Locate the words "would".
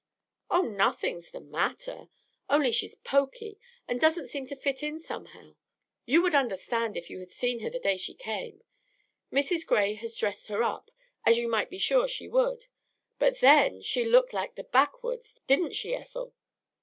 6.23-6.33, 12.27-12.65